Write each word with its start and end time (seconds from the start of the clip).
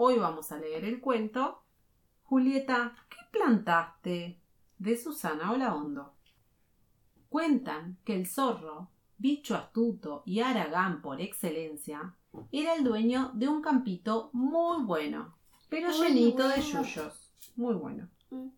Hoy 0.00 0.16
vamos 0.16 0.52
a 0.52 0.58
leer 0.58 0.84
el 0.84 1.00
cuento 1.00 1.64
Julieta, 2.22 2.94
¿qué 3.08 3.16
plantaste? 3.32 4.40
de 4.78 4.96
Susana 4.96 5.50
Olahondo. 5.50 6.14
Cuentan 7.28 7.98
que 8.04 8.14
el 8.14 8.28
zorro, 8.28 8.92
bicho 9.16 9.56
astuto 9.56 10.22
y 10.24 10.38
aragán 10.38 11.02
por 11.02 11.20
excelencia, 11.20 12.14
era 12.52 12.76
el 12.76 12.84
dueño 12.84 13.32
de 13.34 13.48
un 13.48 13.60
campito 13.60 14.30
muy 14.32 14.84
bueno, 14.84 15.36
pero 15.68 15.90
llenito 15.90 16.48
de 16.48 16.62
yuyos. 16.62 17.32
Muy 17.56 17.74
bueno. 17.74 18.08
Mm. 18.30 18.50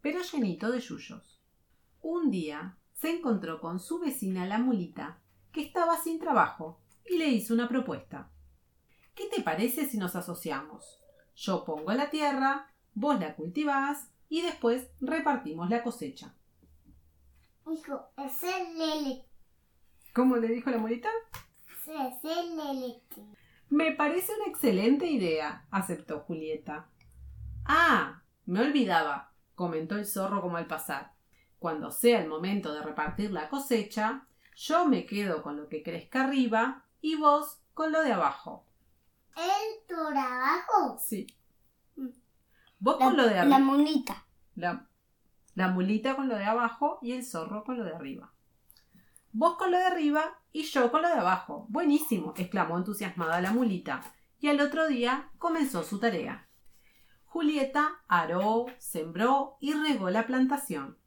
Pero 0.00 0.20
llenito 0.22 0.70
de 0.70 0.80
yuyos. 0.80 1.38
Un 2.00 2.30
día 2.30 2.78
se 2.94 3.10
encontró 3.10 3.60
con 3.60 3.78
su 3.78 3.98
vecina 3.98 4.46
la 4.46 4.56
mulita, 4.56 5.20
que 5.52 5.60
estaba 5.60 5.98
sin 5.98 6.18
trabajo, 6.18 6.80
y 7.04 7.18
le 7.18 7.28
hizo 7.28 7.52
una 7.52 7.68
propuesta. 7.68 8.30
¿Qué 9.14 9.28
te 9.28 9.42
parece 9.42 9.86
si 9.88 9.98
nos 9.98 10.16
asociamos? 10.16 11.00
Yo 11.36 11.64
pongo 11.64 11.92
la 11.92 12.10
tierra, 12.10 12.72
vos 12.94 13.18
la 13.20 13.34
cultivás 13.34 14.10
y 14.28 14.42
después 14.42 14.88
repartimos 15.00 15.68
la 15.68 15.82
cosecha. 15.82 16.34
Hijo, 17.70 18.08
es 18.16 18.42
el 18.42 18.80
eléctrico. 18.80 19.28
¿Cómo 20.14 20.36
le 20.36 20.48
dijo 20.48 20.70
la 20.70 20.78
mulita? 20.78 21.08
Es 21.68 22.24
el 22.24 22.58
eléctrico. 22.58 23.28
Me 23.68 23.92
parece 23.92 24.34
una 24.34 24.50
excelente 24.50 25.06
idea, 25.06 25.66
aceptó 25.70 26.20
Julieta. 26.20 26.88
Ah, 27.64 28.22
me 28.46 28.60
olvidaba, 28.60 29.32
comentó 29.54 29.96
el 29.96 30.06
zorro 30.06 30.40
como 30.40 30.56
al 30.56 30.66
pasar. 30.66 31.12
Cuando 31.58 31.90
sea 31.90 32.20
el 32.20 32.28
momento 32.28 32.74
de 32.74 32.82
repartir 32.82 33.30
la 33.30 33.48
cosecha, 33.48 34.26
yo 34.56 34.86
me 34.86 35.06
quedo 35.06 35.42
con 35.42 35.56
lo 35.56 35.68
que 35.68 35.82
crezca 35.82 36.24
arriba 36.24 36.84
y 37.00 37.16
vos 37.16 37.62
con 37.72 37.92
lo 37.92 38.02
de 38.02 38.12
abajo. 38.12 38.66
¿El 39.36 39.86
trabajo? 39.86 40.98
Sí. 41.00 41.26
Mm. 41.96 42.08
Vos 42.78 42.96
con 42.96 43.16
lo 43.16 43.24
de 43.24 43.34
La 43.34 43.40
arriba. 43.42 43.58
monita. 43.58 44.26
La, 44.54 44.88
la 45.54 45.68
mulita 45.68 46.16
con 46.16 46.28
lo 46.28 46.36
de 46.36 46.44
abajo 46.44 46.98
y 47.02 47.12
el 47.12 47.24
zorro 47.24 47.64
con 47.64 47.78
lo 47.78 47.84
de 47.84 47.94
arriba. 47.94 48.32
Vos 49.32 49.56
con 49.56 49.70
lo 49.70 49.78
de 49.78 49.84
arriba 49.84 50.40
y 50.52 50.64
yo 50.64 50.90
con 50.90 51.02
lo 51.02 51.08
de 51.08 51.14
abajo. 51.14 51.66
Buenísimo, 51.70 52.34
exclamó 52.36 52.76
entusiasmada 52.76 53.40
la 53.40 53.52
mulita, 53.52 54.00
y 54.38 54.48
al 54.48 54.60
otro 54.60 54.86
día 54.88 55.30
comenzó 55.38 55.82
su 55.84 55.98
tarea. 55.98 56.48
Julieta 57.24 58.02
aró, 58.08 58.66
sembró 58.78 59.56
y 59.60 59.72
regó 59.72 60.10
la 60.10 60.26
plantación. 60.26 60.98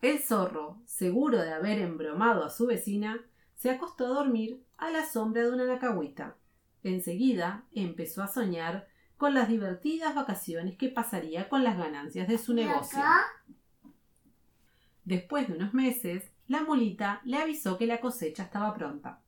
El 0.00 0.18
zorro, 0.20 0.80
seguro 0.86 1.38
de 1.38 1.52
haber 1.52 1.78
embromado 1.78 2.44
a 2.44 2.50
su 2.50 2.66
vecina, 2.66 3.20
se 3.54 3.70
acostó 3.70 4.06
a 4.06 4.10
dormir 4.10 4.64
a 4.78 4.90
la 4.90 5.04
sombra 5.04 5.42
de 5.42 5.50
una 5.50 5.64
nacahuita. 5.64 6.36
Enseguida 6.84 7.64
empezó 7.72 8.22
a 8.22 8.28
soñar 8.28 8.86
con 9.16 9.32
las 9.32 9.48
divertidas 9.48 10.14
vacaciones 10.14 10.76
que 10.76 10.90
pasaría 10.90 11.48
con 11.48 11.64
las 11.64 11.78
ganancias 11.78 12.28
de 12.28 12.36
su 12.38 12.52
¿Y 12.52 12.56
negocio. 12.56 13.00
Después 15.04 15.48
de 15.48 15.54
unos 15.54 15.72
meses, 15.72 16.30
la 16.46 16.62
mulita 16.62 17.22
le 17.24 17.38
avisó 17.38 17.78
que 17.78 17.86
la 17.86 18.00
cosecha 18.00 18.44
estaba 18.44 18.74
pronta. 18.74 19.22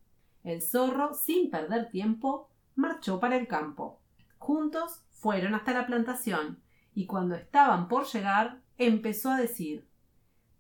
El 0.45 0.61
zorro, 0.61 1.15
sin 1.15 1.51
perder 1.51 1.91
tiempo, 1.91 2.51
marchó 2.75 3.19
para 3.19 3.37
el 3.37 3.49
campo. 3.49 4.01
Juntos 4.37 5.03
fueron 5.11 5.55
hasta 5.55 5.73
la 5.73 5.87
plantación 5.87 6.63
y 6.95 7.07
cuando 7.07 7.35
estaban 7.35 7.89
por 7.89 8.07
llegar, 8.07 8.61
empezó 8.77 9.31
a 9.31 9.41
decir 9.41 9.89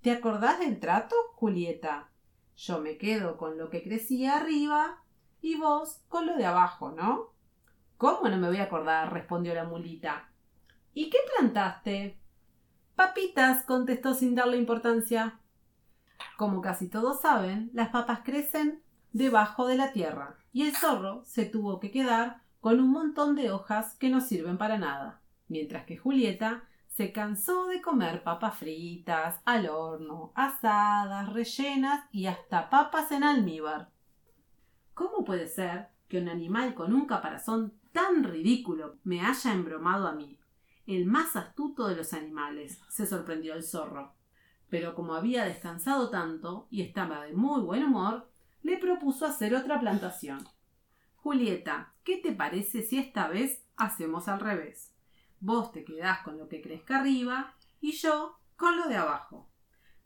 ¿Te 0.01 0.13
acordás 0.13 0.61
del 0.61 0.81
trato, 0.81 1.15
Julieta? 1.35 2.09
Yo 2.57 2.81
me 2.81 2.97
quedo 2.97 3.37
con 3.37 3.59
lo 3.59 3.69
que 3.69 3.83
crecía 3.83 4.37
arriba 4.37 5.03
y 5.41 5.57
vos 5.57 6.03
con 6.09 6.27
lo 6.27 6.37
de 6.37 6.47
abajo, 6.47 6.93
¿no? 6.93 7.33
¿Cómo 7.97 8.29
no 8.29 8.37
me 8.37 8.49
voy 8.49 8.59
a 8.59 8.65
acordar? 8.65 9.13
respondió 9.13 9.55
la 9.55 9.65
mulita. 9.65 10.29
¿Y 10.93 11.11
qué 11.11 11.19
plantaste? 11.37 12.19
Papitas, 12.95 13.63
contestó 13.65 14.15
sin 14.15 14.35
darle 14.35 14.57
importancia. 14.57 15.41
Como 16.37 16.61
casi 16.61 16.89
todos 16.89 17.21
saben, 17.21 17.71
las 17.73 17.89
papas 17.89 18.21
crecen 18.25 18.83
debajo 19.13 19.67
de 19.67 19.77
la 19.77 19.93
tierra 19.93 20.37
y 20.53 20.67
el 20.67 20.77
zorro 20.77 21.23
se 21.25 21.47
tuvo 21.47 21.81
que 21.81 21.91
quedar 21.91 22.43
con 22.61 22.81
un 22.81 22.91
montón 22.91 23.35
de 23.35 23.51
hojas 23.51 23.95
que 23.97 24.11
no 24.11 24.21
sirven 24.21 24.59
para 24.59 24.79
nada, 24.79 25.21
mientras 25.49 25.87
que 25.87 25.97
Julieta 25.97 26.65
se 26.89 27.13
cansó 27.13 27.67
de 27.67 27.83
comer 27.83 28.23
papas 28.23 28.57
fritas, 28.57 29.41
al 29.45 29.69
horno, 29.69 30.33
asadas, 30.35 31.33
rellenas 31.33 32.07
y 32.11 32.27
hasta 32.27 32.71
papas 32.71 33.13
en 33.13 33.23
almíbar. 33.23 33.91
¿Cómo 34.97 35.27
puede 35.27 35.47
ser 35.47 35.89
que 36.09 36.19
un 36.19 36.31
animal 36.31 36.75
con 36.75 36.95
un 36.95 37.05
caparazón 37.05 37.75
tan 37.93 38.25
ridículo 38.25 38.97
me 39.05 39.21
haya 39.21 39.53
embromado 39.53 40.09
a 40.09 40.13
mí? 40.13 40.39
El 40.87 41.05
más 41.05 41.37
astuto 41.37 41.87
de 41.87 41.97
los 41.97 42.15
animales, 42.15 42.81
se 42.89 43.05
sorprendió 43.05 43.53
el 43.53 43.63
zorro. 43.63 44.15
Pero 44.71 44.95
como 44.95 45.13
había 45.13 45.45
descansado 45.45 46.09
tanto 46.09 46.67
y 46.71 46.81
estaba 46.81 47.25
de 47.27 47.35
muy 47.35 47.61
buen 47.61 47.85
humor, 47.85 48.31
le 48.63 48.79
propuso 48.79 49.27
hacer 49.27 49.55
otra 49.55 49.79
plantación. 49.79 50.43
Julieta, 51.17 51.93
¿qué 52.03 52.17
te 52.17 52.33
parece 52.33 52.83
si 52.83 52.99
esta 52.99 53.29
vez 53.29 53.67
hacemos 53.77 54.29
al 54.29 54.41
revés? 54.41 54.95
Vos 55.41 55.73
te 55.73 55.85
quedás 55.85 56.21
con 56.21 56.39
lo 56.39 56.49
que 56.49 56.63
crezca 56.63 57.01
arriba 57.01 57.55
y 57.83 57.93
yo 57.93 58.39
con 58.57 58.79
lo 58.79 58.89
de 58.89 58.97
abajo. 58.97 59.51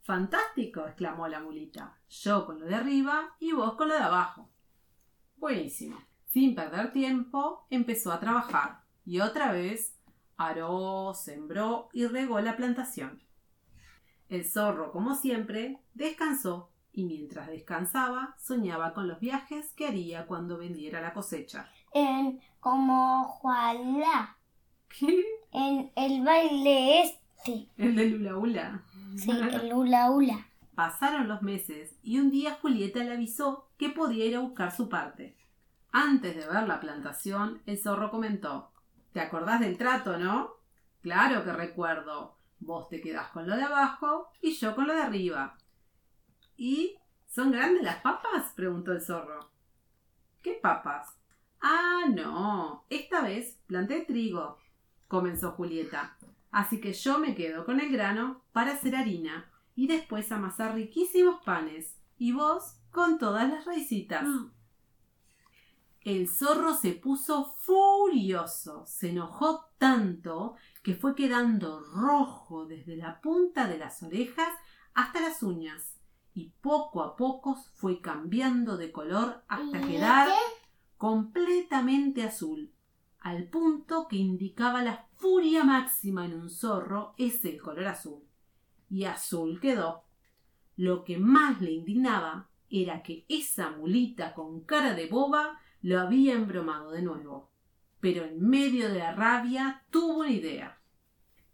Fantástico, 0.01 0.85
exclamó 0.85 1.29
la 1.29 1.39
mulita. 1.39 1.97
Yo 2.09 2.45
con 2.45 2.59
lo 2.59 2.65
de 2.65 2.75
arriba 2.75 3.37
y 3.39 3.53
vos 3.53 3.75
con 3.75 3.87
lo 3.87 3.93
de 3.93 4.01
abajo. 4.01 4.50
Buenísimo. 5.41 5.97
Sin 6.27 6.53
perder 6.53 6.93
tiempo, 6.93 7.65
empezó 7.71 8.11
a 8.11 8.19
trabajar 8.19 8.83
y 9.03 9.21
otra 9.21 9.51
vez 9.51 9.97
aró, 10.37 11.15
sembró 11.15 11.89
y 11.93 12.05
regó 12.05 12.39
la 12.41 12.55
plantación. 12.55 13.23
El 14.29 14.45
zorro, 14.45 14.91
como 14.91 15.15
siempre, 15.15 15.81
descansó 15.95 16.69
y 16.93 17.05
mientras 17.05 17.47
descansaba 17.47 18.35
soñaba 18.37 18.93
con 18.93 19.07
los 19.07 19.19
viajes 19.19 19.73
que 19.73 19.87
haría 19.87 20.27
cuando 20.27 20.59
vendiera 20.59 21.01
la 21.01 21.11
cosecha. 21.11 21.67
En 21.91 22.39
como 22.59 23.23
Juanla. 23.23 24.37
¿Qué? 24.89 25.25
En 25.51 25.91
el 25.95 26.23
baile 26.23 27.01
este. 27.01 27.67
El 27.77 27.95
de 27.95 28.05
Lula 28.05 28.37
Ula. 28.37 28.83
Sí, 29.17 29.31
el 29.31 29.73
hula 29.73 30.11
hula. 30.11 30.50
Pasaron 30.81 31.27
los 31.27 31.43
meses 31.43 31.95
y 32.01 32.17
un 32.17 32.31
día 32.31 32.57
Julieta 32.59 33.03
le 33.03 33.13
avisó 33.13 33.69
que 33.77 33.91
podía 33.91 34.25
ir 34.25 34.35
a 34.35 34.39
buscar 34.39 34.75
su 34.75 34.89
parte. 34.89 35.37
Antes 35.91 36.35
de 36.35 36.47
ver 36.47 36.67
la 36.67 36.79
plantación, 36.79 37.61
el 37.67 37.77
zorro 37.77 38.09
comentó 38.09 38.71
¿Te 39.13 39.19
acordás 39.19 39.59
del 39.59 39.77
trato, 39.77 40.17
no? 40.17 40.55
Claro 41.03 41.43
que 41.43 41.53
recuerdo. 41.53 42.35
Vos 42.59 42.89
te 42.89 42.99
quedás 42.99 43.27
con 43.27 43.47
lo 43.47 43.55
de 43.55 43.61
abajo 43.61 44.31
y 44.41 44.53
yo 44.53 44.73
con 44.73 44.87
lo 44.87 44.95
de 44.95 45.03
arriba. 45.03 45.55
¿Y 46.57 46.97
son 47.27 47.51
grandes 47.51 47.83
las 47.83 47.97
papas? 47.97 48.51
preguntó 48.55 48.91
el 48.91 49.01
zorro. 49.01 49.51
¿Qué 50.41 50.53
papas? 50.63 51.15
Ah, 51.61 52.05
no. 52.11 52.85
Esta 52.89 53.21
vez 53.21 53.59
planté 53.67 54.01
trigo, 54.01 54.57
comenzó 55.07 55.51
Julieta. 55.51 56.17
Así 56.49 56.81
que 56.81 56.93
yo 56.93 57.19
me 57.19 57.35
quedo 57.35 57.65
con 57.65 57.79
el 57.79 57.91
grano 57.91 58.41
para 58.51 58.71
hacer 58.71 58.95
harina 58.95 59.47
y 59.75 59.87
después 59.87 60.31
amasar 60.31 60.75
riquísimos 60.75 61.43
panes. 61.43 61.97
Y 62.17 62.33
vos 62.33 62.77
con 62.91 63.17
todas 63.17 63.49
las 63.49 63.65
raicitas. 63.65 64.27
El 66.01 66.27
zorro 66.27 66.73
se 66.73 66.93
puso 66.93 67.55
furioso, 67.57 68.85
se 68.87 69.11
enojó 69.11 69.65
tanto 69.77 70.55
que 70.81 70.95
fue 70.95 71.15
quedando 71.15 71.79
rojo 71.79 72.65
desde 72.65 72.95
la 72.97 73.21
punta 73.21 73.67
de 73.67 73.77
las 73.77 74.01
orejas 74.01 74.49
hasta 74.93 75.21
las 75.21 75.43
uñas 75.43 75.99
y 76.33 76.53
poco 76.61 77.03
a 77.03 77.15
poco 77.15 77.55
fue 77.75 78.01
cambiando 78.01 78.77
de 78.77 78.91
color 78.91 79.43
hasta 79.47 79.79
¿Y 79.79 79.91
quedar 79.91 80.29
este? 80.29 80.41
completamente 80.97 82.23
azul, 82.23 82.73
al 83.19 83.47
punto 83.49 84.07
que 84.07 84.15
indicaba 84.15 84.83
la 84.83 85.07
furia 85.17 85.63
máxima 85.63 86.25
en 86.25 86.33
un 86.33 86.49
zorro 86.49 87.13
es 87.17 87.43
el 87.45 87.61
color 87.61 87.87
azul. 87.87 88.23
Y 88.91 89.05
azul 89.05 89.59
quedó. 89.59 90.03
Lo 90.75 91.03
que 91.03 91.17
más 91.17 91.61
le 91.61 91.71
indignaba 91.71 92.49
era 92.69 93.01
que 93.01 93.25
esa 93.29 93.71
mulita 93.71 94.33
con 94.33 94.61
cara 94.61 94.93
de 94.93 95.07
boba 95.07 95.59
lo 95.81 95.99
había 95.99 96.33
embromado 96.33 96.91
de 96.91 97.01
nuevo. 97.01 97.49
Pero 97.99 98.25
en 98.25 98.47
medio 98.47 98.89
de 98.89 98.99
la 98.99 99.13
rabia 99.13 99.83
tuvo 99.89 100.19
una 100.19 100.29
idea. 100.29 100.77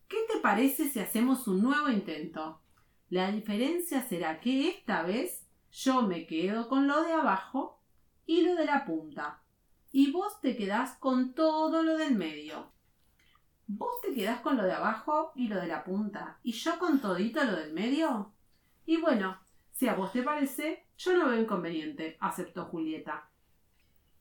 ¿Qué 0.08 0.18
te 0.32 0.40
parece 0.40 0.90
si 0.90 1.00
hacemos 1.00 1.48
un 1.48 1.62
nuevo 1.62 1.90
intento? 1.90 2.62
La 3.10 3.32
diferencia 3.32 4.02
será 4.02 4.40
que 4.40 4.70
esta 4.70 5.04
vez 5.04 5.48
yo 5.72 6.02
me 6.02 6.26
quedo 6.26 6.68
con 6.68 6.88
lo 6.88 7.04
de 7.04 7.14
abajo 7.14 7.82
y 8.26 8.42
lo 8.42 8.56
de 8.56 8.66
la 8.66 8.84
punta. 8.84 9.44
Y 9.92 10.12
vos 10.12 10.42
te 10.42 10.58
quedás 10.58 10.98
con 10.98 11.34
todo 11.34 11.84
lo 11.84 11.98
del 11.98 12.16
medio. 12.16 12.72
¿Vos 13.68 14.02
te 14.02 14.14
quedás 14.14 14.40
con 14.42 14.58
lo 14.58 14.64
de 14.64 14.74
abajo 14.74 15.32
y 15.36 15.48
lo 15.48 15.60
de 15.60 15.68
la 15.68 15.84
punta? 15.84 16.38
¿Y 16.44 16.54
yo 16.54 16.80
con 16.80 17.00
todito 17.00 17.44
lo 17.44 17.56
del 17.56 17.74
medio? 17.74 18.32
Y 18.86 18.98
bueno, 18.98 19.38
si 19.74 19.88
a 19.88 19.94
vos 19.94 20.12
te 20.14 20.24
parece, 20.24 20.86
yo 20.98 21.16
no 21.18 21.28
veo 21.28 21.42
inconveniente, 21.42 22.18
aceptó 22.20 22.66
Julieta. 22.66 23.30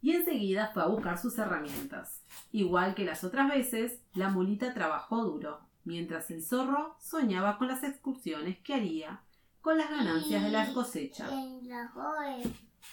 Y 0.02 0.12
enseguida 0.12 0.70
fue 0.74 0.82
a 0.82 0.86
buscar 0.86 1.18
sus 1.18 1.38
herramientas. 1.38 2.22
Igual 2.52 2.94
que 2.94 3.04
las 3.04 3.24
otras 3.24 3.48
veces, 3.48 4.00
la 4.14 4.28
mulita 4.28 4.74
trabajó 4.74 5.24
duro, 5.24 5.60
mientras 5.84 6.30
el 6.30 6.42
zorro 6.42 6.96
soñaba 7.00 7.56
con 7.56 7.68
las 7.68 7.82
excursiones 7.84 8.58
que 8.58 8.74
haría 8.74 9.20
con 9.66 9.78
las 9.78 9.90
ganancias 9.90 10.44
de 10.44 10.50
la 10.50 10.72
cosecha. 10.72 11.28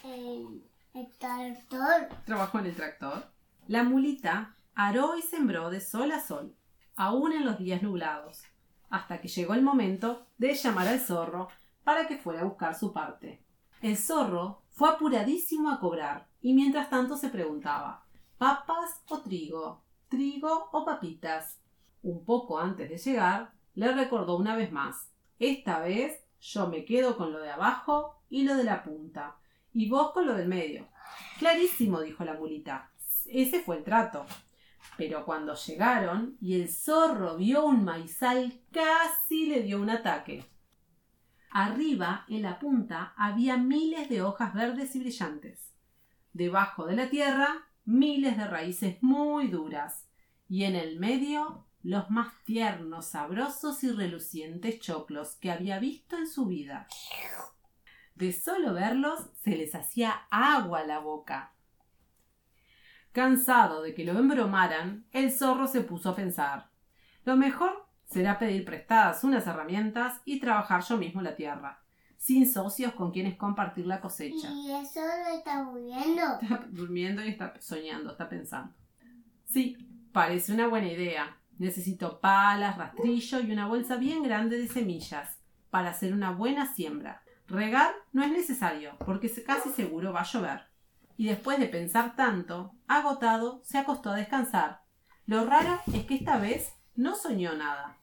el, 0.04 0.64
el 0.96 1.08
tractor. 1.20 2.10
Trabajó 2.26 2.58
en 2.58 2.66
el 2.66 2.76
tractor. 2.76 3.28
La 3.68 3.84
mulita 3.84 4.56
aró 4.76 5.18
y 5.18 5.22
sembró 5.22 5.70
de 5.70 5.80
sol 5.80 6.12
a 6.12 6.20
sol, 6.20 6.56
aún 6.96 7.34
en 7.34 7.46
los 7.46 7.58
días 7.58 7.82
nublados, 7.82 8.44
hasta 8.90 9.22
que 9.22 9.28
llegó 9.28 9.54
el 9.54 9.62
momento 9.62 10.26
de 10.38 10.54
llamar 10.54 10.88
al 10.88 11.00
zorro 11.00 11.50
para 11.84 12.08
que 12.08 12.18
fuera 12.18 12.42
a 12.42 12.46
buscar 12.46 12.76
su 12.76 12.94
parte. 12.94 13.44
El 13.82 13.98
zorro 13.98 14.62
fue 14.72 14.90
apuradísimo 14.90 15.70
a 15.70 15.80
cobrar 15.80 16.28
y 16.42 16.54
mientras 16.54 16.90
tanto 16.90 17.18
se 17.18 17.30
preguntaba 17.30 18.06
¿papas 18.38 19.02
o 19.10 19.20
trigo? 19.20 19.84
¿trigo 20.10 20.70
o 20.72 20.86
papitas? 20.86 21.60
Un 22.02 22.26
poco 22.26 22.60
antes 22.60 22.90
de 22.90 22.98
llegar, 22.98 23.54
le 23.76 23.92
recordó 23.94 24.38
una 24.38 24.56
vez 24.56 24.72
más 24.72 25.14
esta 25.40 25.80
vez 25.80 26.24
yo 26.40 26.68
me 26.68 26.86
quedo 26.86 27.18
con 27.18 27.34
lo 27.34 27.40
de 27.40 27.52
abajo 27.52 28.22
y 28.30 28.44
lo 28.44 28.56
de 28.56 28.64
la 28.64 28.84
punta, 28.84 29.36
y 29.74 29.90
vos 29.90 30.12
con 30.12 30.26
lo 30.26 30.36
del 30.36 30.48
medio. 30.48 30.88
Clarísimo, 31.38 32.00
dijo 32.00 32.24
la 32.24 32.36
mulita. 32.36 32.92
Ese 33.26 33.62
fue 33.62 33.78
el 33.78 33.84
trato. 33.84 34.26
Pero 34.98 35.26
cuando 35.26 35.56
llegaron 35.56 36.38
y 36.40 36.62
el 36.62 36.70
zorro 36.70 37.38
vio 37.38 37.66
un 37.66 37.84
maizal, 37.84 38.62
casi 38.72 39.48
le 39.48 39.64
dio 39.64 39.82
un 39.82 39.90
ataque. 39.90 40.46
Arriba, 41.50 42.26
en 42.30 42.42
la 42.42 42.60
punta, 42.60 43.14
había 43.16 43.58
miles 43.58 44.10
de 44.10 44.22
hojas 44.22 44.54
verdes 44.54 44.96
y 44.96 45.00
brillantes. 45.00 45.74
Debajo 46.34 46.86
de 46.86 46.96
la 46.96 47.10
tierra, 47.10 47.68
miles 47.86 48.38
de 48.38 48.48
raíces 48.48 48.98
muy 49.02 49.48
duras. 49.48 50.08
Y 50.50 50.64
en 50.64 50.76
el 50.76 51.00
medio, 51.00 51.66
los 51.84 52.10
más 52.10 52.34
tiernos, 52.44 53.08
sabrosos 53.08 53.84
y 53.84 53.92
relucientes 53.92 54.80
choclos 54.80 55.36
que 55.36 55.52
había 55.52 55.80
visto 55.80 56.18
en 56.18 56.28
su 56.28 56.46
vida. 56.46 56.88
De 58.16 58.32
solo 58.32 58.74
verlos 58.74 59.30
se 59.44 59.56
les 59.56 59.76
hacía 59.76 60.28
agua 60.32 60.80
a 60.80 60.86
la 60.86 61.00
boca. 61.00 61.54
Cansado 63.14 63.84
de 63.84 63.94
que 63.94 64.04
lo 64.04 64.18
embromaran, 64.18 65.06
el 65.12 65.32
zorro 65.32 65.68
se 65.68 65.82
puso 65.82 66.10
a 66.10 66.16
pensar. 66.16 66.72
Lo 67.26 67.38
mejor 67.38 67.86
será 68.06 68.40
pedir 68.40 68.66
prestadas 68.66 69.24
unas 69.24 69.46
herramientas 69.46 70.20
y 70.26 70.40
trabajar 70.40 70.84
yo 70.84 70.98
mismo 70.98 71.22
la 71.22 71.36
tierra, 71.36 71.84
sin 72.18 72.52
socios 72.52 72.94
con 72.94 73.12
quienes 73.12 73.38
compartir 73.38 73.86
la 73.86 74.02
cosecha. 74.02 74.50
¿Y 74.52 74.72
eso 74.72 75.00
lo 75.02 75.38
está 75.38 75.62
durmiendo? 75.62 76.22
Está 76.42 76.66
durmiendo 76.72 77.24
y 77.24 77.30
está 77.30 77.54
soñando, 77.62 78.12
está 78.12 78.28
pensando. 78.28 78.74
Sí, 79.46 79.78
parece 80.12 80.52
una 80.52 80.68
buena 80.68 80.92
idea. 80.92 81.38
Necesito 81.60 82.20
palas, 82.20 82.80
rastrillo 82.80 83.42
y 83.42 83.52
una 83.52 83.68
bolsa 83.68 83.98
bien 83.98 84.24
grande 84.24 84.58
de 84.58 84.68
semillas 84.68 85.38
para 85.70 85.92
hacer 85.92 86.14
una 86.14 86.32
buena 86.32 86.74
siembra. 86.74 87.22
Regar 87.46 87.94
no 88.12 88.24
es 88.24 88.32
necesario, 88.32 88.98
porque 89.06 89.32
casi 89.44 89.70
seguro 89.70 90.12
va 90.12 90.22
a 90.22 90.26
llover. 90.26 90.73
Y 91.18 91.28
después 91.28 91.60
de 91.60 91.68
pensar 91.68 92.16
tanto, 92.16 92.74
agotado, 92.88 93.62
se 93.64 93.78
acostó 93.78 94.12
a 94.12 94.16
descansar. 94.16 94.82
Lo 95.26 95.46
raro 95.46 95.80
es 95.94 96.06
que 96.06 96.16
esta 96.16 96.38
vez 96.38 96.74
no 96.96 97.16
soñó 97.16 97.54
nada. 97.54 97.98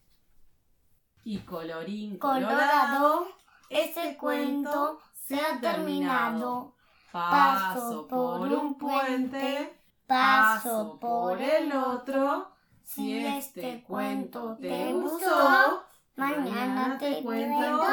Y 1.25 1.39
colorín 1.41 2.19
colorado, 2.19 3.27
este 3.69 4.17
cuento 4.17 5.01
se 5.13 5.41
ha 5.41 5.61
terminado. 5.61 6.77
Paso 7.13 8.07
por 8.07 8.41
un 8.53 8.79
puente, 8.79 9.83
paso 10.07 10.99
por 11.01 11.41
el 11.41 11.73
otro. 11.73 12.53
Si 12.85 13.25
este 13.25 13.83
cuento 13.83 14.57
te 14.61 14.93
gustó, 14.93 15.85
mañana 16.17 16.97
te 16.99 17.23
cuento 17.23 17.85